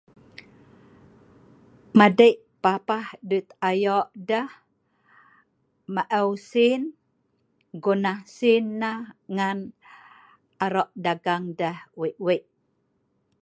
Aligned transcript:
madei 1.99 2.33
papah 2.63 3.05
dut 3.29 3.47
ayok 3.69 4.07
deh 4.29 4.49
maeu 5.93 6.29
sin 6.49 6.81
gona 7.83 8.13
sin 8.37 8.65
neh 8.81 9.01
ngan 9.35 9.59
arok 10.65 10.89
dagang 11.03 11.45
deh 11.59 11.77
weik 11.99 12.17
weik 12.25 12.43